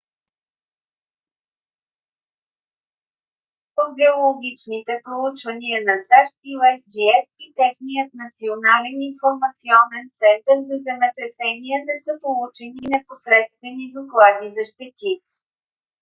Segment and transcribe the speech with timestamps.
[3.81, 12.13] от геологичните проучвания на сащ usgs и техният национален информационен център за земетресения не са
[12.25, 15.13] получени непосредствени доклади за щети